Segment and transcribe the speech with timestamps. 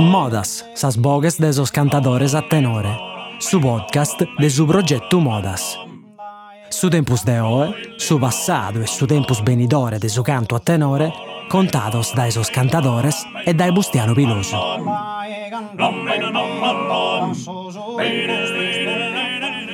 [0.00, 2.96] Modas, sas bogues de esos cantadores a tenore.
[3.38, 5.78] Su podcast de su progetto Modas.
[6.70, 11.12] Su tempus de oe, su passado e su tempus benidore de su canto a tenore,
[11.50, 14.58] contados da esos cantadores e dai Bustiano Piloso.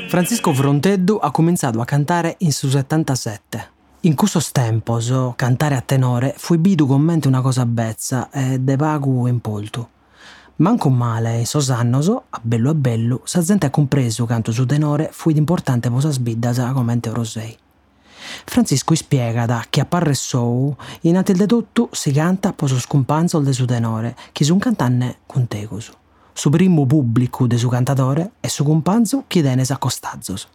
[0.09, 4.99] Francisco Fronteddu ha cominciato a cantare in su 77 in questo tempo,
[5.37, 9.91] cantare a tenore fu commenti una cosa bezza e de pagu in polto.
[10.57, 14.65] Manco male, in sos annos, a bello a bello, sa gente ha compreso canto su
[14.65, 17.57] tenore fu importante posa sbidda commente Rosei.
[18.45, 23.53] Francisco spiega da che apparre sou, in atil tutto si canta po sos companzol de
[23.53, 25.93] su tenore, chi sun cantanne contegosu.
[26.33, 30.49] Su primo pubblico de su cantatore e su companzo chi denes accostazos.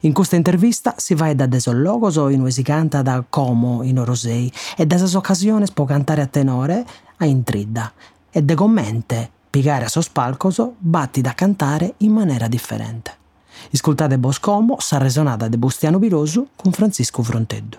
[0.00, 4.52] In questa intervista si va da desollogos o in si canta da como in orosei
[4.76, 6.84] e da esas occasioni può cantare a tenore
[7.18, 7.92] a intridda
[8.30, 13.24] e de commente pigare a sos palcos batti da cantare in maniera differente.
[13.72, 17.78] Ascoltate Boscomo, sa resonata de Bustiano Pirosu con Francisco Fronteddu.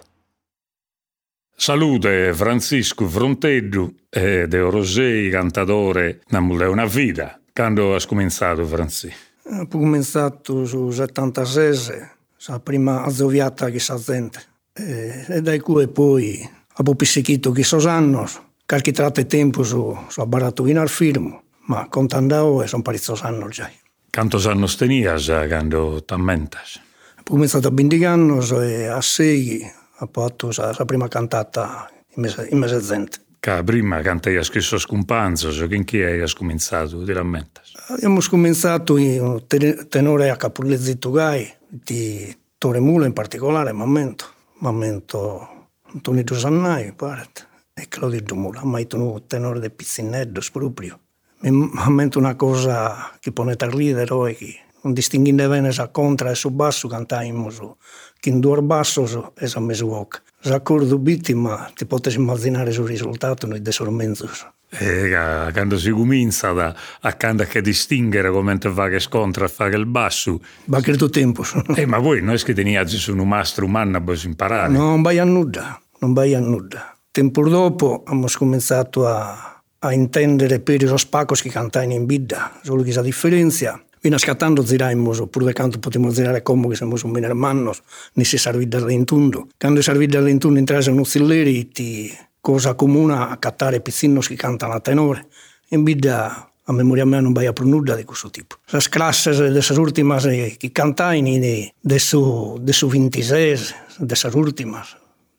[1.55, 7.39] Salute Francisco Fronteddu e de Orosei cantatore da una vita.
[7.51, 9.36] Quando hai cominciato Francisco?
[9.51, 12.09] Eh, pulmensatul że tantażerze,
[12.39, 14.47] że prima azowiata giszazent,
[14.79, 21.41] eh, e dai cue poi, abo pisiquito giszozannos, calchi trate tempo su, su abaratuinar firmo,
[21.67, 23.73] ma contandao e son parizos annos giai.
[24.11, 26.79] Cantos annos tenias gando t'ammentas?
[27.23, 32.57] Pulmensato a 20 annos e a 6 apo atto sa, prima cantata in mese, in
[32.57, 33.26] mezzo gente.
[33.39, 37.73] Ca prima cantai a scrisso scumpanzos, in chi hai cominciato, ti rammentas?
[37.87, 39.43] Abbiamo cominciato in
[39.89, 44.25] tenore a Capullezzetto Gai, di Tore Mula in particolare, Mammento,
[44.59, 47.29] Mammento Antonio Sannai, pare,
[47.73, 50.99] e Claudio Dumula, ma tu tenore di Pizzineddo, proprio.
[51.41, 56.49] Mi Mammento una cosa che ponete ridere, che non distinguendo bene se contra e su
[56.49, 57.75] basso cantaimo su,
[58.19, 59.87] che in due basso e sa mesu
[60.37, 60.49] voce.
[60.49, 64.47] S'accordo vittima, ti potessi immaginare sul risultato noi de sormenzos.
[64.69, 65.09] E
[65.53, 69.77] quando si comincia da, a cantare che distinguere come va che scontra e fa che
[69.77, 70.41] il basso.
[70.65, 71.43] Ma credo tempo.
[71.75, 74.71] eh, ma voi non è che teniate su un mastro umano per imparare?
[74.71, 76.95] No, non vai a nulla, non vai a nulla.
[77.11, 82.83] Tempo dopo abbiamo cominciato a, a intendere per i spacos che cantavano in bidda, solo
[82.83, 86.75] che la differenza είναι ασχετά το ζηράει canto δεν κάνουν το ποτιμό ζηράει ακόμα και
[86.75, 88.31] σε μόσο servir de rentundo.
[88.37, 89.47] σαρβίντας λεντούντο.
[89.57, 94.79] Κάντε σαρβίντας λεντούντο, εντράζει un uccelleri, ti cosa comune a cattare pizzinos che cantano a
[94.79, 95.27] tenore.
[95.69, 98.55] In vida a memoria mea non vai a nulla di questo tipo.
[98.69, 104.79] Le classi delle ultime eh, e cantai, de, su, de su 26, delle ultime,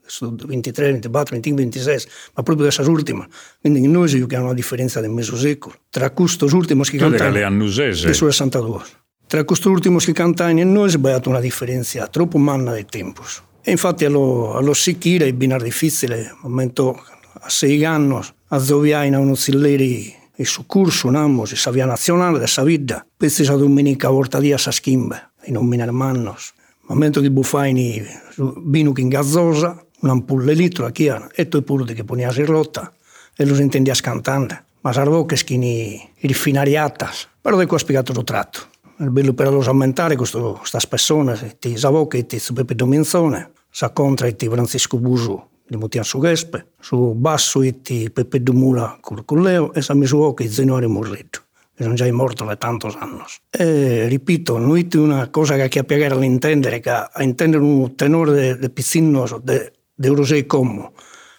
[0.09, 3.27] su 23, 24, 25, 26, ma proprio questa ultima.
[3.61, 5.77] Quindi in noi che una differenza di mezzo secolo.
[5.91, 7.31] Tra questi ultimi che cantano...
[7.31, 8.07] le annusese.
[8.07, 8.83] Del 62.
[9.27, 13.23] Tra questi ultimi che cantano in noi si è una differenza troppo manna di tempo.
[13.63, 17.03] E infatti allo, allo Sicchire è ben difficile, momento
[17.41, 21.85] a sei anni, a zoviare in un zilleri il suo corso, un si sa via
[21.85, 26.53] nazionale della vita, questa è la domenica volta di a schimbe, in un minermannos.
[26.87, 28.03] Momento che buffaini
[28.65, 32.92] vino in gazzosa, un'ampulla litro aquí e puro de que ponías rotta
[33.36, 34.54] e los entendías cantando.
[34.81, 37.28] Ma salvo che schini rifinariatas.
[37.41, 38.66] Però de qua spiegato lo tratto.
[39.00, 43.53] Il bello per los aumentare questo sta persone, ti savo che ti su Pepe Domenzone,
[43.70, 48.98] sa contra ti Francisco Busu di Mutian su Gespe, su basso e ti Pepe Dumula
[49.00, 51.42] Curculeo e sa misuo che Zenore Morretto
[51.78, 53.22] che sono già morto da tanti anni.
[53.50, 58.32] E, ripeto, non è una cosa che ha piacere all'intendere, che a intendere un tenore
[58.32, 60.92] de, de piccino, de, de como.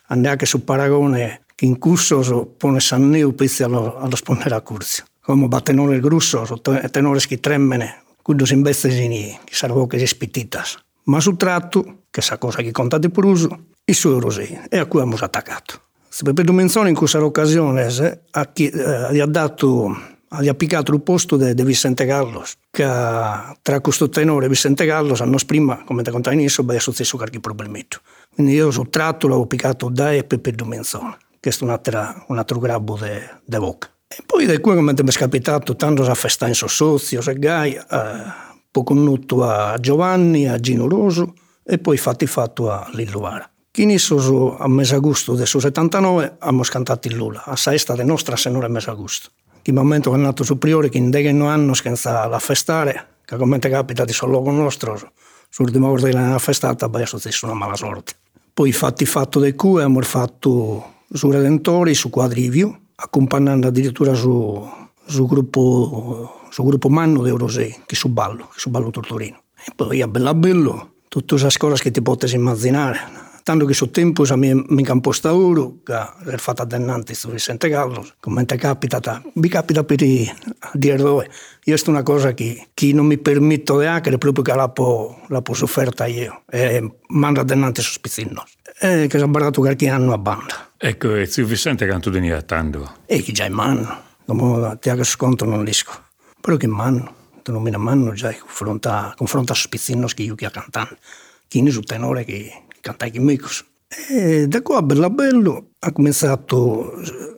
[0.07, 5.03] Anche su paragone che in curso pone sanneu pezzi allo, allo spondere a curso.
[5.21, 6.59] Come va tenore grosso,
[6.91, 10.77] tenore che tremmene, quando si che sarò che si spittitas.
[11.03, 14.85] Ma sul tratto, che sa cosa che contate per uso, i suoi rosei, e a
[14.85, 15.81] cui abbiamo attaccato.
[16.23, 17.85] Per Domenzone in questa occasione
[18.31, 24.09] ha, eh, ha dato gli ha appiccato il posto di Vicente Carlos, che tra questo
[24.09, 27.99] tenore e Vicente Carlos, anno prima, come ti contai all'inizio, è successo qualche problemetto.
[28.33, 32.37] Quindi io sul tratto l'ho piccato da e Pepe Domenzone, che è un altro, un
[32.37, 33.89] altro grabbo di bocca.
[34.07, 37.73] E poi da qui, come ti è capitato, tanto a festa in sozio, a gai,
[37.73, 37.83] eh,
[38.71, 41.33] poi conosciuto a Giovanni, a Gino Rosso,
[41.63, 43.29] e poi fatti fatto a Lilluara.
[43.29, 43.51] Vara.
[43.75, 48.67] Inizio a mese agosto del 79 abbiamo cantato il Lula, a sesta della nostra senora
[48.67, 49.29] mese agosto.
[49.63, 53.59] In momento che è nato superiore, che in degno anno senza la festare, che come
[53.59, 54.97] capita di solo con nostro,
[55.57, 58.13] l'ultima volta che l'hanno festata, beh, è successo una mala sorte
[58.53, 64.67] Poi fatti fatto de cui abbiamo fatto su Redentore, su Quadrivio, accompagnando addirittura su,
[65.05, 69.41] su gruppo, su gruppo Manno di Eurosei, che su Ballo, che su Ballo Tortorino.
[69.65, 73.89] E poi a Bella Bello, tutte le cose che ti potresti immaginare tanto che su
[73.91, 75.95] tempo mi, mi camposta oro, che
[76.31, 79.97] è fatta dennante su Vicente Gallo, come ti capita, mi capita per
[80.73, 81.29] dire dove.
[81.65, 85.21] Io è una cosa che, che non mi permetto di anche proprio che la po,
[85.27, 88.45] la sofferta io, e manda dennante su spizzino.
[88.79, 90.71] E che si è guardato qualche anno a banda.
[90.77, 92.95] Ecco, e zio Vicente quanto tenia tanto?
[93.05, 95.91] E che già in mano, come ti ha sconto non disco.
[96.39, 97.13] Però che in mano,
[97.45, 100.97] non mi mano già confronta, confronta su spizzino che io che a cantare.
[101.47, 103.65] Chi ne su tenore che cantai amigos.
[104.09, 106.93] E da qua, bello bello, ha cominciato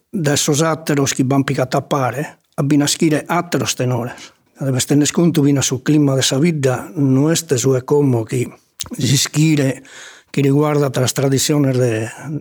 [0.09, 4.33] da esos atteros che van picat a pare, a binaschire atteros tenores.
[4.59, 8.51] Deve stare conto vina sul clima della vita, non è e come che
[8.97, 9.83] si schire
[10.29, 11.71] che riguarda le tradizioni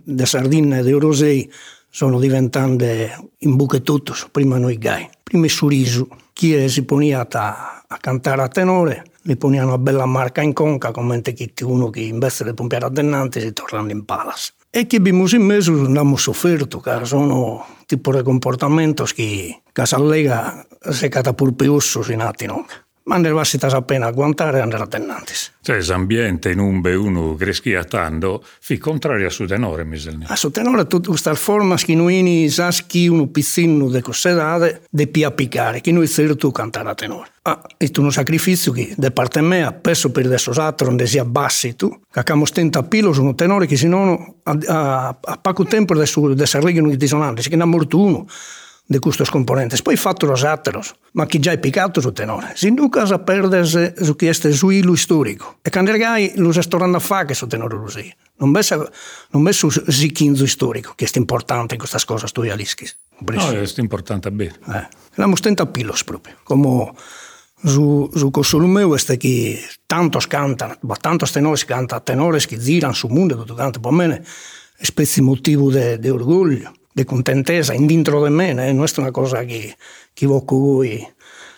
[0.03, 1.51] di Sardina e di Eurosei
[1.89, 5.09] sono diventate in buche tutto, prima noi gai.
[5.23, 10.05] Prima il sorriso, chi si poneva a, a cantare a tenore, mi poneva una bella
[10.05, 14.53] marca in conca come che uno che invece de pompiare addennanti si tornando in palas.
[14.69, 19.99] E chi bimus in mesu nd'amus soffertu, ca sono tipu de comportamentos che ca sa
[19.99, 22.75] Lega se catapulpiussus in attinonca.
[23.11, 25.51] Ma nel vassitas appena aguantare andare attennantis.
[25.59, 30.23] Cioè, l'ambiente in un B1 creschia tanto, fi contrario a su tenore, miselni.
[30.27, 35.29] A su tenore tutte queste forme che noi saschi un pizzino de cossedade de pia
[35.31, 37.27] piccare, che noi certo cantare a tenore.
[37.41, 41.75] Ah, è un sacrificio che, da parte mia, penso per adesso altro non si abbassi
[41.75, 45.37] tu, che abbiamo stento a pilo su un tenore che se no a, a, a
[45.37, 48.25] poco tempo di essere rigano di disonanti, che ne ha morto uno
[48.85, 49.81] de custos componentes.
[49.81, 52.51] Poi fatto los atteros, ma chi già è piccato su tenore.
[52.55, 55.57] Si inducas a perdersi su chi este su ilu storico.
[55.61, 58.13] E candergai lo storando a fa che su tenore lo sia.
[58.37, 58.61] Non è
[59.29, 62.89] non messo sichinzo storico, che è importante in questa cosa, sto ialischi.
[63.19, 64.59] No, è importante bene.
[64.67, 64.87] Eh.
[65.15, 66.91] La stenta pilos proprio, come
[67.63, 73.11] su, su Cosolumeu este che tanto cantano, ma tanto tenores cantano, tenores che girano sul
[73.11, 74.25] mondo tutto quanto, per me
[74.75, 78.71] è spezzi motivo di orgoglio de contentesa in dentro de me, eh?
[78.73, 79.75] non è una cosa che,
[80.13, 80.43] che vo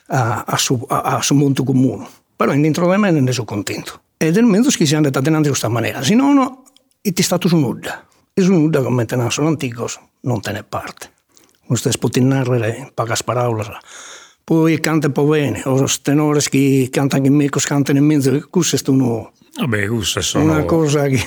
[0.08, 3.46] a, a, su, a, a su monto comune, però in dentro di me ne sono
[3.46, 4.02] contento.
[4.18, 6.64] E del mezzo che si è in questa maniera, se no, no,
[7.02, 8.06] e ti stato su nulla.
[8.34, 11.12] E su nulla, come te sono anticos, non te ne parte.
[11.68, 13.64] Non stai spottinare in poche parole.
[14.44, 18.76] Poi canta un po' bene, o tenori che cantano in me, cantano in mezzo, questo
[18.76, 19.32] è uno...
[19.56, 20.44] Vabbè, questo sono...
[20.44, 21.22] Una cosa che...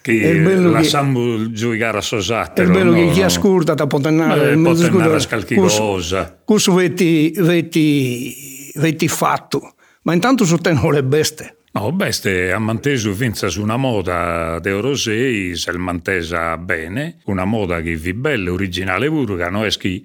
[0.00, 2.62] che lasciamo giocare a Sosate.
[2.62, 6.40] È bello che chi ascolta da potennare Beh, potennare qualche cosa.
[6.44, 9.74] Questo veti, veti, veti fatto.
[10.02, 11.56] Ma intanto su te non le beste.
[11.72, 17.80] No, beste, ha manteso vinza su una moda de Orosei, se mantesa bene, una moda
[17.80, 20.02] che vi bella, originale pure, non è che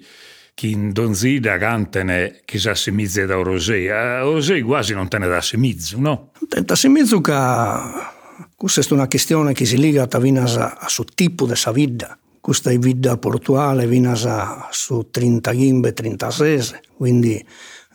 [0.54, 3.90] chi in donzida cantene che si assimizza da Orosei.
[3.90, 6.30] A Orosei quasi non te ne da assimizzo, no?
[6.48, 7.32] Tenta assimizzo che
[8.56, 12.18] questa è una questione che si lega a, a suo tipo di vita.
[12.40, 14.14] Questa è vita portuale, viene
[14.70, 16.62] su 30 gimbe, 36,
[16.96, 17.44] quindi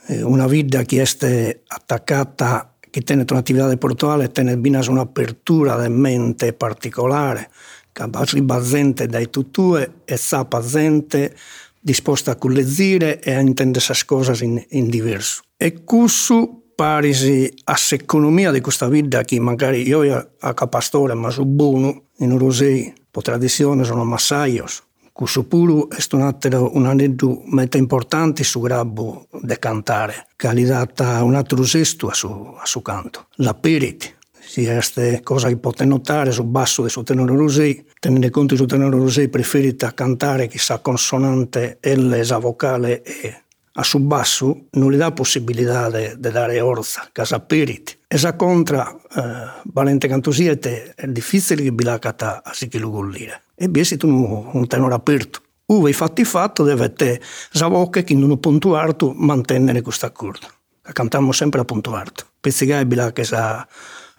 [0.07, 7.49] eh, una vita che è attaccata, che tiene un'attività portuale, tiene un'apertura di mente particolare,
[7.91, 11.35] che arriva gente dai tutue e sa gente
[11.79, 15.41] disposta a collezzire e a intendere queste cose in, in diverso.
[15.57, 20.01] E questo parisi a s'economia di questa vita che magari io
[20.39, 24.81] a capastore ma su buono in Rosei per tradizione sono massaios.
[25.13, 31.03] Questo pure è stato un aneddoto molto importante su grabbo di cantare che ha dato
[31.23, 33.27] un altro gesto a suo, a suo canto.
[33.35, 38.27] La periti si queste cosa che potete notare sul basso del suo tenore rosei tenendo
[38.31, 43.99] conto che suo tenore rosei preferita cantare chissà consonante L esa vocale E a su
[43.99, 47.97] basso non gli dà possibilità di dare orza, casa periti.
[48.07, 53.43] Esa contra, eh, valente cantusiete, è difficile che bilacata a si gollire.
[53.55, 55.41] E biesi tu un, un tenore aperto.
[55.67, 60.47] Uve fatti fatto deve te savocche che non puntuarto mantenere questo accordo.
[60.81, 62.25] Cantiamo sempre a puntuarto.
[62.41, 63.65] Pezzigai bilaca sa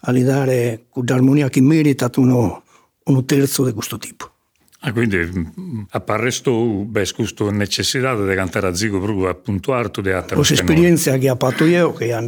[0.05, 2.63] a dare l'armonia che merita uno,
[3.03, 4.32] uno terzo di questo tipo.
[4.85, 10.01] Ah, quindi mm, appare sto beh, questa necessità di cantare a zigo proprio a puntuarto
[10.01, 12.27] di altre Questa esperienza che ho fatto io, che hanno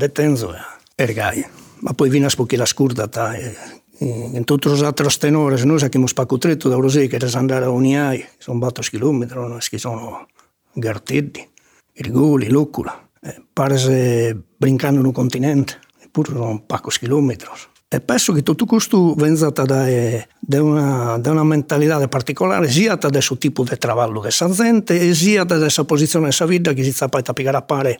[0.96, 1.46] è gai.
[1.80, 3.56] Ma poi viene a la scurda, eh,
[4.00, 7.70] in tutti gli altri tenori, noi abbiamo spacco tretto da Rosè, che devono andare a
[7.70, 9.38] Uniai, sono 8 chilometri,
[9.70, 10.26] che sono
[10.72, 11.46] Gartetti,
[11.94, 13.10] Irgoli, Lucula.
[13.22, 17.50] Eh, pare se brincando in un continente, eppure sono pochi chilometri.
[18.02, 19.64] Penso che tutto questo venga da,
[20.40, 25.00] da, una, da una mentalità particolare sia da questo tipo di traballo che sa gente
[25.00, 28.00] e sia da questa posizione della vita che si sta poi a piegare a pare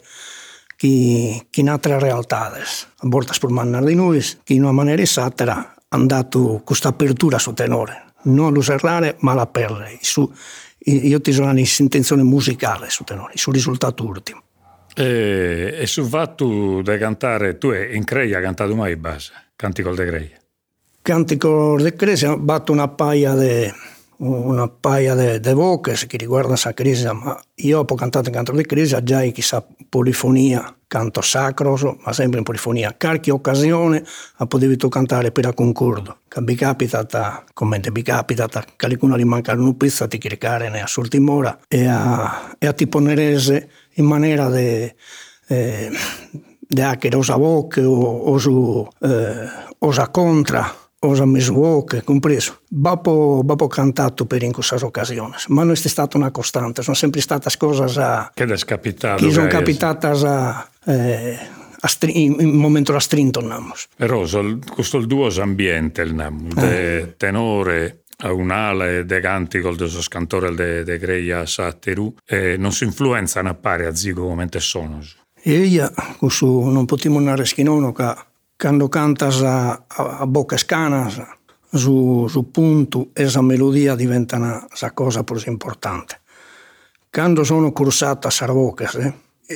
[0.76, 2.62] che, che in altre realtà, a
[3.08, 7.54] volte per mandare di noi, che in una maniera esatta hanno dato questa apertura sul
[7.54, 9.98] tenore, non l'usare ma la perle.
[10.02, 10.30] Su,
[10.80, 14.42] io ti sono in musicale sul tenore, sul risultato ultimo.
[14.94, 19.45] E, e sul fatto di cantare, tu in Creia cantato mai base?
[19.56, 20.42] Cantico de Creia?
[21.02, 23.72] Cantico de Creia, batto una paia di
[24.18, 28.66] una paia di voci che riguardano la crisi, ma io ho cantato in canto di
[28.66, 32.96] crisi già in chissà polifonia, canto sacro, ma sempre in polifonia.
[32.98, 34.04] Qualche occasione
[34.38, 39.54] ho potuto cantare per concordo, che mi capita, come mi capita, che qualcuno gli manca
[39.54, 44.94] una pizza di caricare a sortimora e a, e a tipo nerese in maniera di
[45.48, 45.92] eh,
[46.68, 52.60] de hacker osa voce o osa, eh, osa contra osa misvoche, compreso.
[52.68, 57.22] Bapo, bapo cantato per in queste occasioni, ma non è stata una costante, sono sempre
[57.22, 57.86] state cose
[58.34, 61.38] che è capitato, che sono capitate a, eh,
[61.80, 63.88] a stri- in momento strinto, namos.
[63.96, 64.26] Però
[64.74, 67.14] questo duo ambiente, il namo, eh.
[67.18, 72.86] tenore a un'ale de cantico del suo scantore de, de Greia Satteru e non si
[72.86, 75.02] influenzano a pari a zigo come sono.
[75.48, 78.16] E io, questo non potremmo andare schinono che
[78.58, 81.22] quando cantas a, a, a bocca scanas
[81.72, 86.20] su, su punto e melodia diventa una, una cosa più importante.
[87.12, 89.14] Quando sono cursata a Sarvocas, eh,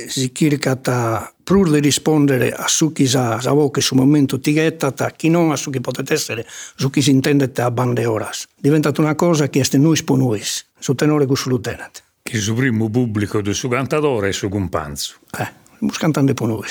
[0.08, 5.30] si cerca pur di rispondere a su chi sa, sa voce su momento tighettata, chi
[5.30, 8.48] non a su chi potete essere, su chi si intende a bande oras.
[8.56, 10.44] Diventa una cosa che è noi per noi,
[10.78, 12.04] su tenore con su lieutenant.
[12.22, 15.16] Che su primo pubblico del suo cantatore è su companzo.
[15.36, 16.68] Eh, stiamo cantando per noi.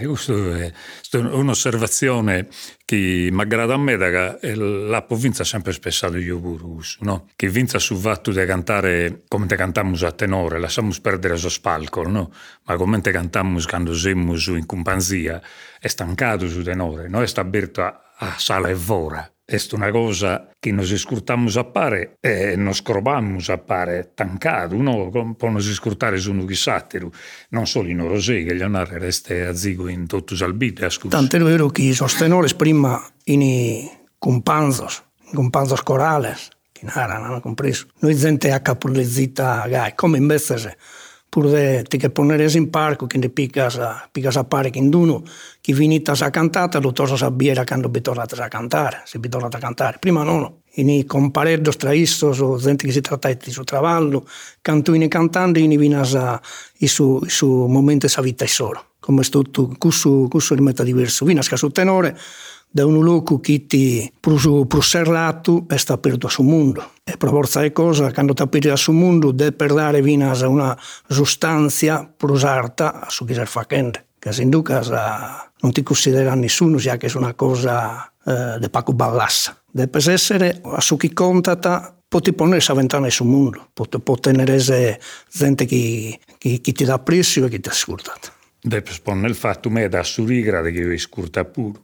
[0.00, 2.48] Eh, Questa è un'osservazione
[2.84, 7.28] che mi aggrada a me, perché l'appo vinza sempre spessato io pure, no?
[7.36, 12.06] che vinza sul fatto di cantare come te cantiamo a tenore, lasciamo perdere lo spalco,
[12.06, 12.32] no?
[12.64, 15.42] ma come te cantiamo quando siamo in companzia,
[15.78, 17.22] è stancato su tenore, no?
[17.22, 19.33] è aperto a, a sala e vora.
[19.46, 25.10] È una cosa che nos scurtamos a pare e nos scrobamos a pare tancato, no?
[25.10, 27.10] Poi nos scurtare su un sattiru,
[27.50, 30.88] non solo in Orosè, che gli onare reste a zigo in tutto salbite.
[31.10, 33.86] Tanto è vero che i sostenores prima in
[34.18, 37.88] companzos, in companzos corales, che non hanno compreso.
[37.98, 40.76] Noi gente a capulezzita, come invece se
[41.34, 43.76] pur de ti che poneres in parco, ne picas
[44.12, 45.24] picas a che in uno
[45.60, 49.58] che vinitas a cantata, lo tosas a biera quando bitorrates a cantare, se bitorrat a
[49.58, 49.98] cantare.
[49.98, 54.24] Prima no, in i compareddos tra issos o gente che si tratta di suo traballo,
[54.62, 56.40] canto in cantando in vinas a
[56.78, 58.92] i su, i su momento sa vita solo.
[59.00, 61.24] Come tutto, questo, questo rimetta diverso.
[61.24, 62.16] Vinas che su tenore,
[62.74, 64.12] da un luogo che ti
[64.80, 66.90] serrato e sta aperto sul mondo.
[67.04, 70.76] E per forza di cosa, quando ti apri sul mondo, devi perdere vina una
[71.06, 74.06] sostanza prosarta su chi si fa gente.
[74.18, 74.82] Che se in duca
[75.60, 79.56] non ti considera nessuno, sia che è una cosa eh, di Paco Ballassa.
[79.70, 84.98] Devi essere a su chi contata poti ponersi a ventane sul mondo, poti, poti tenere
[85.30, 88.14] gente che, che, che ti dà prezzo e che ti ascolta.
[88.60, 91.78] Devi sponnere il fatto me da surigra che io ascolta pure.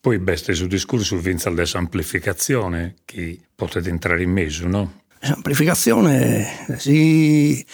[0.00, 5.02] Poi beste sul discorso vinza dell'amplificazione che potete entrare in mezzo, no?
[5.20, 7.64] L'amplificazione, sì,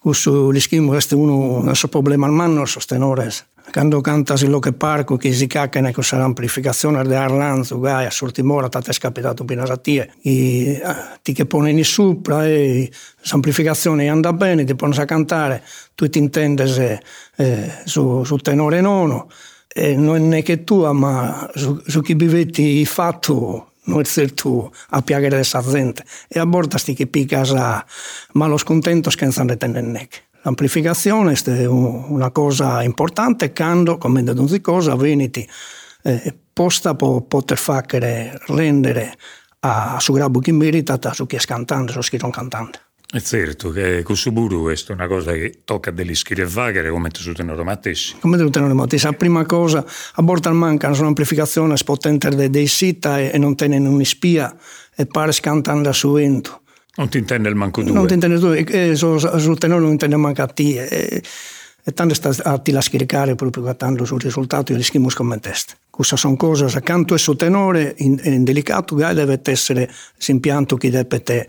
[0.00, 3.30] questo l'ischimo è uno del suo problema al manno, sostenere
[3.72, 8.68] quando canta lo che parco che si cacca questa amplificazione di Arlanzo gai a sortimora
[8.68, 10.80] tate scapitato pina a tie e
[11.22, 12.90] ti che pone in sopra e
[13.30, 15.62] l'amplificazione anda bene ti pone a cantare
[15.94, 17.02] tu ti intendi se,
[17.36, 19.28] eh, su, su tenore nono
[19.94, 25.02] non è che tu, ma su, su chi vivetti il fatto non è tu a
[25.02, 26.04] piagare esa gente.
[26.28, 27.84] E a volte sti che picas a
[28.32, 30.24] malos contentos retenen nec.
[30.42, 35.48] L'amplificazione è una cosa importante quando, come da ogni cosa, veniti
[36.02, 39.16] eh, posta per poter fare rendere
[39.60, 42.85] a su grabo chi merita su chi è cantante, su chi non cantante.
[43.16, 47.62] È certo che Suburu questa è una cosa che tocca degli schirevaghere come tu tenore
[47.64, 48.14] matessi.
[48.20, 49.06] Come tu tenore matessi.
[49.06, 49.82] La prima cosa,
[50.16, 54.54] a bordo mancano un'amplificazione potente dei sita e, non tenen un'ispia
[54.94, 56.60] e pare scantando su vento.
[56.96, 57.92] Non ti intende il manco due?
[57.92, 60.84] Non ti intende due, e sul su tenore non intende manco a te.
[60.84, 61.22] E,
[61.88, 65.74] e tanto sta a ti la scaricare proprio guardando sul risultato e rischiamo come test.
[65.88, 69.90] Queste sono cose, accanto a suo tenore, in, in delicato, deve essere
[70.26, 71.48] l'impianto che deve te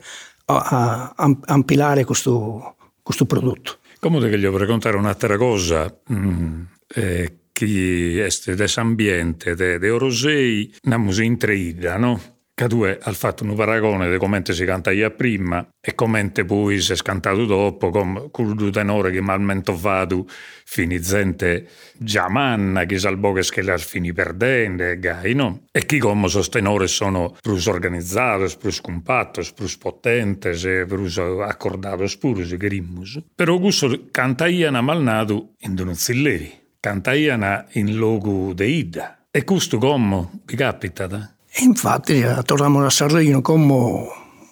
[0.54, 3.78] a, a ampilare questo, questo prodotto.
[4.00, 10.72] Come che gli vorrei raccontare un'altra cosa mm, eh, che est desambiente de, de Orosei,
[10.84, 12.37] namus intreida, no?
[12.60, 16.96] Cadue ha fatto un paragone di come si cantaia prima e come poi si è
[16.96, 20.26] cantato dopo, con quel tenore che malmente vado
[20.66, 21.68] finizente
[22.00, 25.66] già manna, che salvo che la fini perdendo, gai, no?
[25.72, 30.50] E chi come sostenore sono più organizzati, più compatti, più potenti,
[30.88, 33.22] più accordati, se grimmus.
[33.36, 39.28] Però questo cantaiana malnato in un zilleri, cantaiana in logo de Ida.
[39.30, 41.37] E questo come vi capita?
[41.60, 44.08] E infatti eh, torniamo a Sanremo come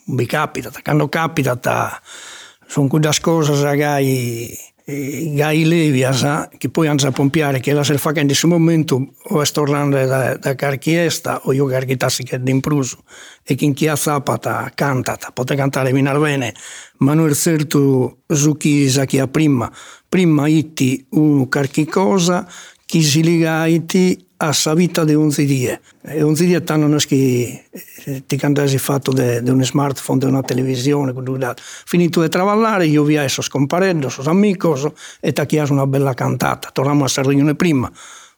[0.05, 2.01] mi capita, quando capita
[2.65, 4.57] sono quelle cose che
[5.35, 9.13] gai levias che poi hanno a pompiare che la se fa che in questo momento
[9.21, 13.03] o è tornando da, da carchiesta o io carchitassi che è d'impruso
[13.43, 16.55] e che in chi ha zapata canta potete cantare minar bene
[16.97, 19.71] ma non è certo su chi sa chi ha prima.
[20.09, 22.47] Prima itti un carchi cosa
[22.83, 25.80] chi si liga itti a sa vita di un die.
[26.01, 27.65] E un die tanto non è che
[28.25, 31.13] ti cantasi fatto di un smartphone, di una televisione,
[31.86, 36.70] finito di travallare, io via sto scomparendo, sono amico e ti chiesto una bella cantata.
[36.72, 37.92] Torniamo a Sardegna prima.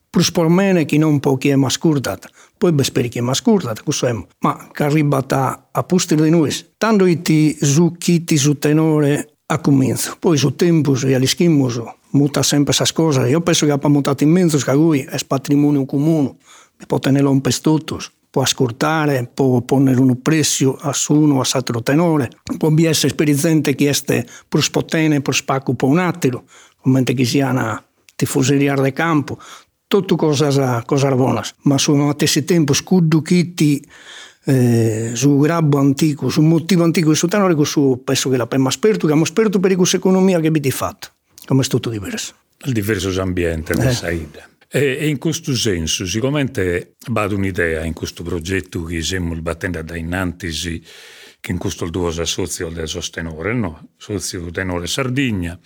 [0.10, 2.30] Plus per me che non può chi è mascurdata.
[2.58, 4.16] Poi beh, speri che è mascurdata, cos'è?
[4.39, 6.51] Ma che arriva a posti di noi.
[6.77, 10.16] Tanto ti su chi su tenore a comincio.
[10.18, 13.27] Poi su tempo, e all'ischimus, muta sempre queste cose.
[13.29, 16.35] Io penso che abbia mutato in mezzo che lui è patrimonio comune,
[16.85, 17.99] può tenerlo un pestuto,
[18.29, 23.89] può ascoltare, può ponere un prezzo a uno, a altro tenore, può essere esperienze che
[23.89, 26.43] è per spotene, per spacco per un attimo,
[26.81, 27.83] come che sia una
[28.15, 29.39] tifoseria di campo,
[29.87, 31.41] tutto cosa, cosa buone.
[31.63, 33.83] Ma sono a stessi tempo scuddu chitti
[34.45, 37.55] eh, su grabbo antico, su motivo antico di su tenore,
[38.03, 41.09] penso che la prima esperto, che abbiamo esperto per questa economia che avete fatto
[41.48, 42.36] come è tutto diverso.
[42.66, 43.92] Il diverso ambiente eh.
[43.92, 44.50] Saida.
[44.70, 50.84] E, in questo senso, sicuramente vado un'idea in questo progetto che siamo battendo da innanzi
[51.39, 53.92] che in questo due associo del sostenore, no?
[53.96, 55.58] Sozio tenore Sardegna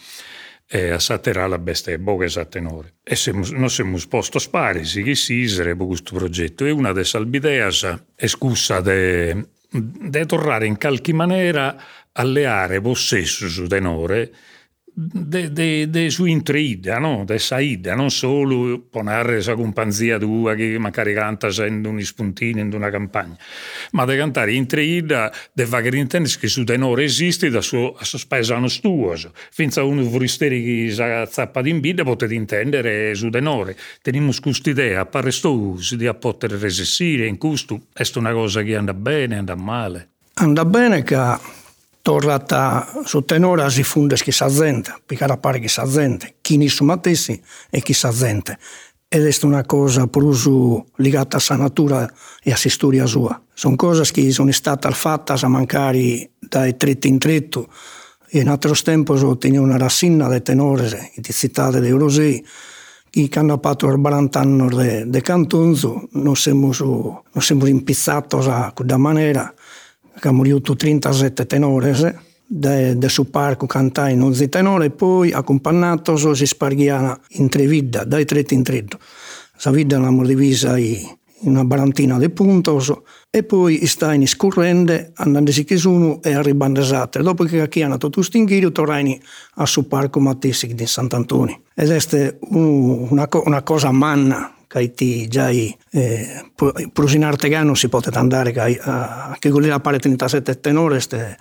[0.68, 2.98] e a Saterà la bestia boga a tenore.
[3.04, 6.66] E siamo, noi siamo posto a spari, sì che si sarebbe questo progetto.
[6.66, 7.68] E una delle idee
[8.16, 11.76] è scusa di tornare in qualche maniera
[12.12, 14.32] alle aree possesso su tenore
[14.94, 17.24] de, de, de sua intrida, no?
[17.26, 22.74] de saida, non solo ponere la companzia tua che magari canta essendo un spuntino in
[22.74, 23.38] una campagna,
[23.92, 28.68] ma di cantare intrida, di fare intendere che su tenore esiste da suo, a spesano
[28.68, 29.16] tuo.
[29.52, 33.78] Finza uno foristeri che sa zappa di bida potete intendere su tenore.
[34.02, 38.94] Teniamo questa idea, pare sto di poter resistere in questo, è una cosa che anda
[38.94, 40.10] bene, anda male.
[40.34, 41.16] Anda bene che
[42.02, 47.40] tornata sottenora si funde sa gente, picare pare chi sa gente, chi ne su matessi
[47.70, 48.58] e chissà gente.
[49.08, 50.32] Ed è una cosa più
[50.96, 52.10] legata alla sa natura
[52.42, 53.42] e alla sa storia sua.
[53.54, 57.68] Sono cose che sono state fatte a mancare da tretto in tretto.
[58.30, 62.46] E in altri tempi ho tenuto una rassina di tenore di città di Eurosei
[63.10, 66.08] che hanno fatto 40 er anni di cantonzo.
[66.12, 66.72] Non siamo,
[67.38, 69.54] siamo impizzati a quella maniera
[70.16, 72.06] abbiamo avuto 37 tenores
[72.54, 77.66] de, de su parco cantai in 11 tenore e poi accompagnato si sparghiana in tre
[77.66, 79.00] vidda, dai tretti in tretto.
[79.64, 82.92] La vidda l'abbiamo divisa in una barantina di puntos
[83.30, 87.22] e poi sta in scurrende andando si sono e arrivando esatto.
[87.22, 89.20] Dopo che hanno tutto stinghiro tornai
[89.56, 91.62] a su parco Mattesi di Sant'Antonio.
[91.74, 96.52] Ed è una, una cosa manna che già eh,
[96.94, 101.38] Prusinar Tegano si poteva andare a, che con la pare 37 tenore ste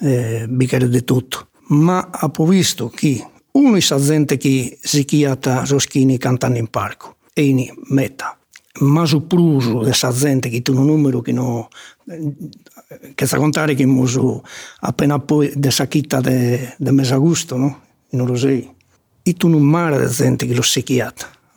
[0.00, 1.48] eh, bicchiere di tutto.
[1.70, 7.46] Ma ha visto che uno di gente che si chiama Roschini cantando in parco e
[7.46, 8.38] in meta.
[8.80, 11.66] Ma su pruso di gente che tu un numero che non
[13.14, 14.42] che sa contare che muso
[14.80, 17.80] appena poi de sacchita de, de mesagusto no?
[18.10, 18.70] in Rosei
[19.22, 21.12] e tu un mare di gente che lo si chiama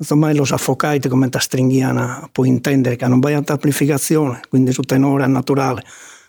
[0.09, 4.81] Ormai lo affocaiti come da stringhiana può intendere che non vai a amplificazione, quindi su
[4.81, 5.83] tenore naturale.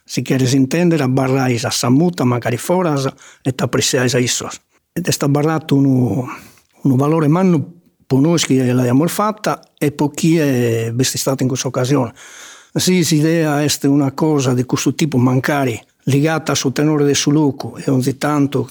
[0.05, 3.09] Si chiede intendere, barrai a samuta, magari foras,
[3.41, 4.49] e t'appreciai a isso.
[4.93, 6.25] Ed è stato barrato un,
[6.83, 11.69] un valore manno per noi che l'abbiamo fatta e per chi è stato in questa
[11.69, 12.13] occasione.
[12.75, 17.91] Sì, l'idea è una cosa di questo tipo, mancare legata sul tenore del suluco e
[17.91, 18.71] ogni tanto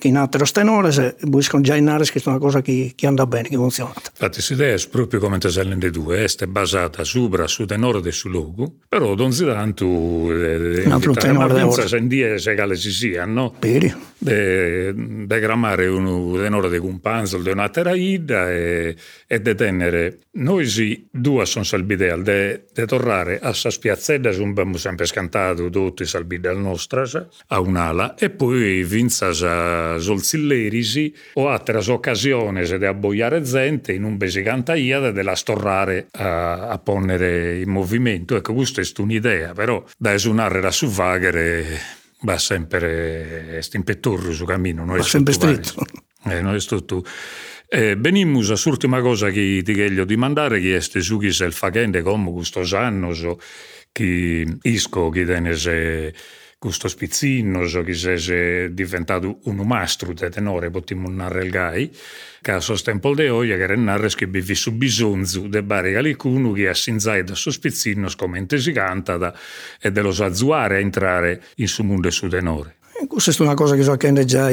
[0.00, 3.48] in altre tenore buscano già in aria che è una cosa che, che anda bene,
[3.48, 3.92] che funziona.
[3.96, 8.12] Infatti idea è proprio come te salen le due, è basata sopra sul tenore del
[8.12, 11.96] suluco, però non si tanto eh, un altro tenore del suluco.
[11.96, 13.54] in die segale si sia, no?
[13.58, 13.94] Peri.
[14.18, 18.94] De grammare un tenore di cumpanzo, di una teraida e,
[19.26, 24.78] e de tenere noi sì, due sono salbidea, de, de tornare a sa spiazzetta, abbiamo
[24.78, 31.78] sempre scantato tutti salbide al nostro, a un'ala, e poi vinzas a solzillerisi o altre
[31.90, 38.36] occasioni di abboiare gente in un besi cantaia della storrare a, a ponere in movimento.
[38.36, 44.84] Ecco, questa è un'idea, però da esunare la suvaghere va sempre stimpettorro su cammino.
[44.84, 45.84] Va sempre stretto.
[46.24, 47.04] Eh, non è tutto.
[47.68, 52.02] Eh, benimmus l'ultima cosa che ti voglio dimandare che è su chi se il facende
[52.02, 53.40] come questo anno so,
[53.90, 56.14] che isco che tenese
[56.62, 61.90] questo spizzino so che sei diventato un mastro di tenore potremmo narrare il gai
[62.40, 66.68] che a sostempo de oia che narra che vivi su bisonzo de bare qualcuno che
[66.68, 69.34] assinzai da suo spizzino scomente si canta
[69.80, 72.76] e dello sazzuare a entrare in su mondo su tenore.
[73.08, 74.48] Questa è una cosa che so che già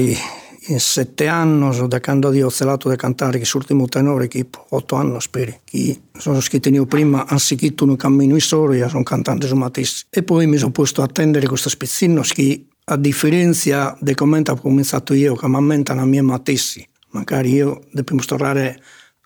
[0.78, 5.62] sette anni da quando ho ozzelato da cantare che l'ultimo tenore che otto anni speri.
[5.64, 10.06] Che sono scritto io prima anziché un cammino in storia sono cantante su Matisse.
[10.10, 14.56] E poi mi sono posto a attendere questo spezzino che a differenza di come ho
[14.56, 16.88] cominciato io che mi ammentano a Matisse.
[17.12, 18.80] Magari io devo tornare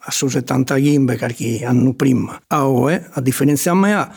[0.05, 2.39] a su 70 gimbe perché hanno prima.
[2.47, 4.09] A OE a differenza a me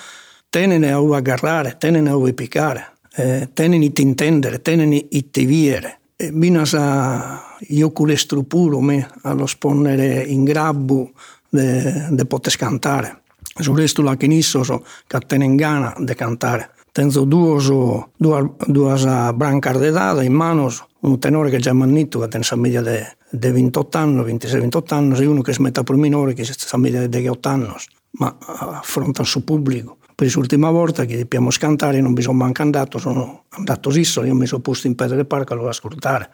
[0.48, 8.16] tenene a agarrare tenene a piccare eh, tenene a intendere tenene a viere Binasa iocule
[8.16, 11.12] strupuro me allo sponnere in grabbu
[11.50, 13.20] de, de potes cantare.
[13.60, 16.70] Su resto la che nisso so che tenen gana de cantare.
[16.90, 22.28] Tenzo duoso, due, due brancar de dada in mano, un tenore che già mannito che
[22.28, 26.44] tensa media de, de 28 anni, 26-28 anni, e uno che smetta per minore che
[26.44, 27.74] sa media de 8 anni,
[28.12, 32.62] ma affronta il suo pubblico per l'ultima volta che dobbiamo scantare non mi sono manco
[32.62, 36.30] andato, sono andato sisso, io mi sono posto in pedere parco a ascoltare.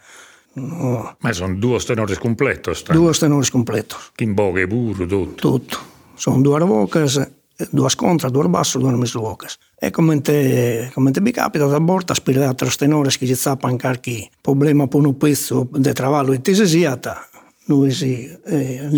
[0.54, 1.16] No.
[1.18, 2.70] Ma sono due tenori completi?
[2.92, 3.96] Due tenori completi.
[4.14, 5.34] Chimboghe, burro, tutto?
[5.34, 5.78] Tutto.
[6.14, 7.28] Sono due vocas,
[7.70, 9.58] due scontra, due basso, due miss vocas.
[9.76, 13.76] E come te, come te mi capita da borta, spirare altri tenori che ci zappano
[13.76, 17.26] qualche problema per un pezzo di travallo in tesesiata,
[17.64, 18.88] noi sì, eh,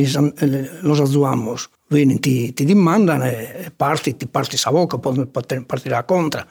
[0.81, 1.55] lo azzuamo
[1.94, 6.46] vieni ti, ti dimandano e parti, ti parti sa boca, poi partirà contra.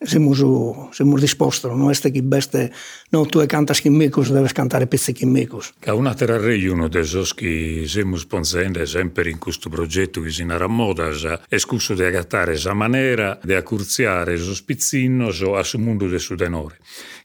[0.00, 2.72] Siamo, siamo disposti, non è che beste,
[3.10, 5.74] no, tu cantas chimicus, devi cantare pezzi chimicus.
[5.78, 10.68] Che una terra uno dei che siamo sponsendo sempre in questo progetto che si narra
[10.68, 11.08] moda,
[11.48, 16.36] è scusso di agattare questa maniera di accurziare lo spizzino a su mondo del suo
[16.36, 16.78] tenore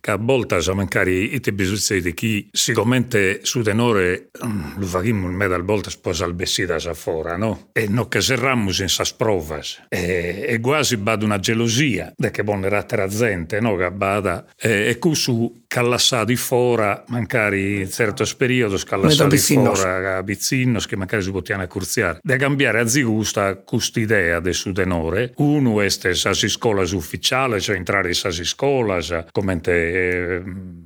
[0.03, 4.31] che a volte magari ite bisogna chi sicuramente su tenore
[4.75, 7.69] lo facciamo me dal volte sposa al bessida sa fora, no?
[7.71, 9.85] E non che serrammo senza sprovas.
[9.87, 13.75] E, e quasi bada una gelosia de che bonera terra gente, no?
[13.75, 14.45] Che bada.
[14.57, 20.95] E, questo callassà di fora, magari in certo periodo callassà di fora a bizzinnos che
[20.95, 22.19] magari si potevano accurziare.
[22.21, 25.33] Da cambiare a zigusta questa idea del su tenore.
[25.37, 30.43] Uno è sasi scuola ufficiale, cioè entrare in sasi scuola, come te e,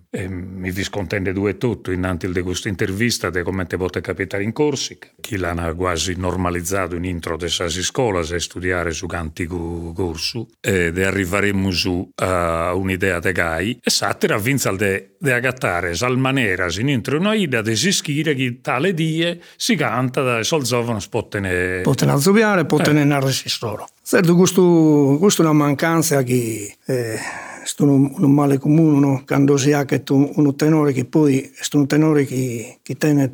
[0.09, 4.53] e mi viscontende due tutto innanti di questa intervista di come te potete capitare in
[4.53, 5.09] Corsica.
[5.19, 10.97] Chi l'ha quasi normalizzato in intro di sasi scuola e studiare su cantico corso ed
[10.97, 16.89] arriveremo su a un'idea de gai e satira vinza de, de agattare sal manera in
[16.89, 22.11] intro una idea de si schire che tale die si canta da solzovano spottene potene
[22.11, 23.05] azzoviare potene eh.
[23.05, 28.99] narrare loro certo questo, questo è una mancanza che eh, è un, un male comune
[28.99, 29.23] no?
[29.25, 33.33] quando si ha un, un tenore che poi è un tenore che, che tiene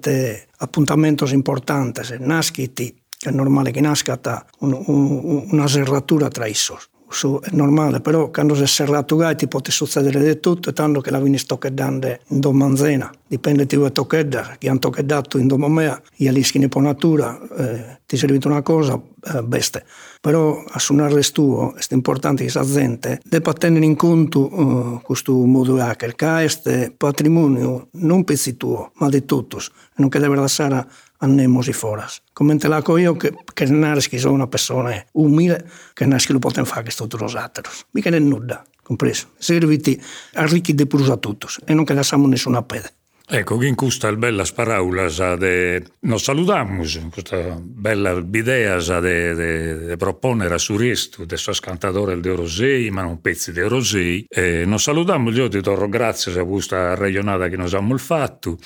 [0.57, 4.19] appuntamenti importanti nasci ti è normale che nasca
[4.59, 9.36] un, un, una serratura tra i sos Questo è normale, però quando è serrato gai
[9.36, 13.13] ti può succedere di tutto, tanto che la vieni stoccheddando in domanzena.
[13.28, 18.39] Dipende da tocchedda, chi hanno tocchetdato in domomea, gli alischini per natura, eh, ti serve
[18.45, 19.86] una cosa, eh, beste.
[20.21, 25.34] Però a suonare tuo è importante che la gente debba tenere in conto uh, questo
[25.34, 29.58] modo hacker, che è patrimonio non pezzi tuo, ma di tutti,
[29.97, 30.88] non che deve lasciare
[31.23, 32.21] andemos y foras.
[32.33, 36.83] Comente la io che, che nasci sono una persona umile, che nasci lo possono fare
[36.89, 37.63] gli altri.
[37.91, 39.29] Mica è nulla, compreso.
[39.38, 40.01] Serviti
[40.33, 42.93] arricchi di più a tutti e non che lasciamo nessuna pede.
[43.25, 50.55] Ecco, in questa bella paraulas de nos saludamos, questa bella ideas de, de, de proponere
[50.55, 54.27] a su resto de suas cantadoras de Orosei, ma non pezzi de Orosei.
[54.27, 58.57] E nos saludamos, io ti torro grazie a questa regionata che nos abbiamo fatto.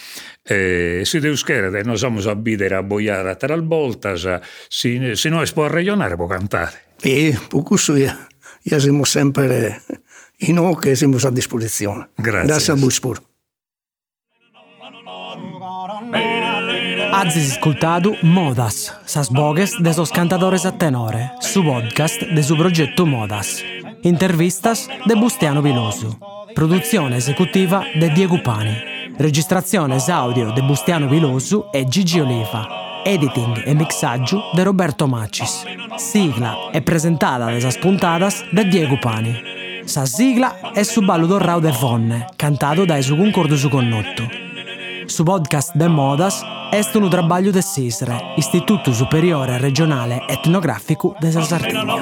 [0.42, 5.30] E si deus chiedere, nos abbiamo a bidere a boiare a tre voltas, se, se
[5.30, 6.96] noi può regionare può cantare.
[7.00, 9.84] E, poco su, io siamo sempre
[10.50, 12.10] in o che siamo a disposizione.
[12.16, 12.48] Grazie.
[12.48, 12.92] Grazie a voi
[17.18, 23.08] Azis ascoltado Modas, sas bogues de sos cantadores a tenore, su podcast de su progetto
[23.08, 23.64] Modas.
[24.04, 26.16] Intervistas de Bustiano Vilosu.
[26.54, 28.78] Produzione esecutiva de Diego Pani.
[29.18, 33.02] Registrazione audio de Bustiano Vilosu e Gigi Oliva.
[33.04, 35.66] Editing e mixaggio de Roberto Macis.
[35.96, 39.34] Sigla e presentata de sas puntadas de Diego Pani.
[39.86, 44.47] Sa sigla è su ballo dorrao de Fonne, cantato da su concordo su connotto.
[45.08, 51.96] Su podcast de Modas est un trabalho de SISRE, Istituto Superiore Regionale Etnografico de Sardegna.